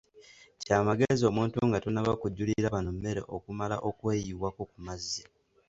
[0.65, 5.23] Ky'amagezi omuntu nga tonnaba kujjulira banno mmere okumala okweyiwako ku mazzi.